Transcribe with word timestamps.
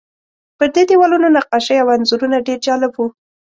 پر 0.57 0.67
دې 0.75 0.83
دیوالونو 0.89 1.27
نقاشۍ 1.37 1.75
او 1.81 1.87
انځورونه 1.95 2.37
ډېر 2.47 2.59
جالب 2.65 2.91
وو. 2.95 3.07